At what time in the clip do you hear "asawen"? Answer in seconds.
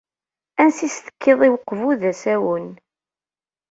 2.11-2.67